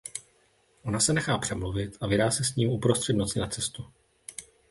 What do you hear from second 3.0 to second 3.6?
noci na